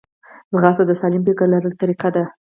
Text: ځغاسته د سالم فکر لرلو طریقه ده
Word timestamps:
ځغاسته 0.55 0.83
د 0.87 0.91
سالم 1.01 1.21
فکر 1.27 1.45
لرلو 1.53 1.79
طریقه 1.81 2.07
ده 2.15 2.23